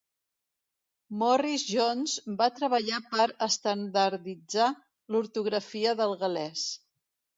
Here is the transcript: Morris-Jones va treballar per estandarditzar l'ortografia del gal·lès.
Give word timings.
Morris-Jones 1.23 2.15
va 2.41 2.47
treballar 2.59 3.01
per 3.11 3.27
estandarditzar 3.49 4.71
l'ortografia 5.17 5.95
del 6.01 6.17
gal·lès. 6.25 6.65